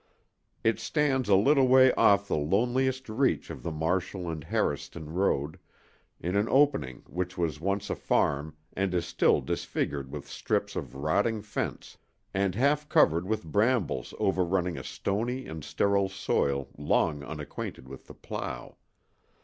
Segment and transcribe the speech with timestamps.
[0.63, 5.59] It stands a little way off the loneliest reach of the Marshall and Harriston road,
[6.19, 10.95] in an opening which was once a farm and is still disfigured with strips of
[10.95, 11.99] rotting fence
[12.33, 18.15] and half covered with brambles overrunning a stony and sterile soil long unacquainted with the
[18.15, 18.77] plow.